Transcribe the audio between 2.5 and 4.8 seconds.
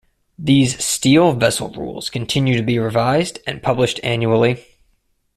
to be revised and published annually.